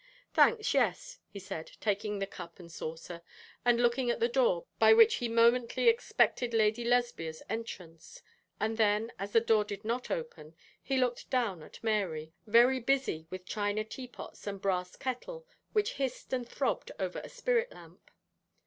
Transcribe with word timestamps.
'Thanks, 0.33 0.73
yes,' 0.73 1.19
he 1.29 1.37
said, 1.37 1.69
taking 1.79 2.17
the 2.17 2.25
cup 2.25 2.57
and 2.57 2.71
saucer, 2.71 3.21
and 3.63 3.79
looking 3.79 4.09
at 4.09 4.19
the 4.19 4.27
door 4.27 4.65
by 4.79 4.91
which 4.93 5.17
he 5.17 5.27
momently 5.29 5.87
expected 5.87 6.55
Lady 6.55 6.83
Lesbia's 6.83 7.43
entrance, 7.47 8.23
and 8.59 8.77
then, 8.77 9.11
as 9.19 9.31
the 9.31 9.39
door 9.39 9.63
did 9.63 9.85
not 9.85 10.09
open, 10.09 10.55
he 10.81 10.97
looked 10.97 11.29
down 11.29 11.61
at 11.61 11.83
Mary, 11.83 12.33
very 12.47 12.79
busy 12.79 13.27
with 13.29 13.45
china 13.45 13.83
teapots 13.83 14.47
and 14.47 14.55
a 14.57 14.59
brass 14.59 14.95
kettle 14.95 15.45
which 15.71 15.93
hissed 15.93 16.33
and 16.33 16.49
throbbed 16.49 16.91
over 16.97 17.19
a 17.19 17.29
spirit 17.29 17.71
lamp. 17.71 18.09